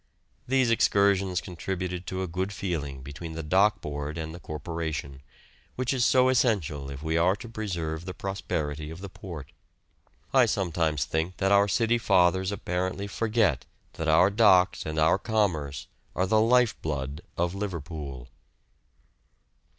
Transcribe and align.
These 0.47 0.71
excursions 0.71 1.41
contributed 1.41 2.07
to 2.07 2.23
a 2.23 2.27
good 2.27 2.51
feeling 2.51 3.03
between 3.03 3.33
the 3.33 3.43
Dock 3.43 3.81
Board 3.81 4.17
and 4.17 4.33
the 4.33 4.39
Corporation, 4.39 5.21
which 5.75 5.93
is 5.93 6.03
so 6.03 6.27
essential 6.29 6.89
if 6.89 7.03
we 7.03 7.17
are 7.17 7.35
to 7.35 7.47
preserve 7.47 8.05
the 8.05 8.15
prosperity 8.15 8.89
of 8.89 9.01
the 9.01 9.09
port. 9.09 9.51
I 10.33 10.47
sometimes 10.47 11.05
think 11.05 11.37
that 11.37 11.51
our 11.51 11.67
City 11.67 11.99
Fathers 11.99 12.51
apparently 12.51 13.05
forget 13.05 13.67
that 13.93 14.07
our 14.07 14.31
docks 14.31 14.87
and 14.87 14.97
our 14.97 15.19
commerce 15.19 15.85
are 16.15 16.25
the 16.25 16.41
life 16.41 16.75
blood 16.81 17.21
of 17.37 17.53
Liverpool. 17.53 18.27